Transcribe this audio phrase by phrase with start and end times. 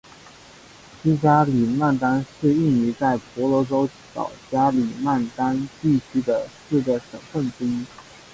[1.03, 7.85] 西加里曼丹是印尼在婆罗洲岛加里曼丹地区的四个省份之一。